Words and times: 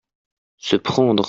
se 0.57 0.75
prendre. 0.77 1.19